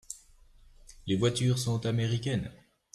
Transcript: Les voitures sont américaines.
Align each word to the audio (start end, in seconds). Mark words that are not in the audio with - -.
Les 1.05 1.15
voitures 1.15 1.59
sont 1.59 1.85
américaines. 1.85 2.51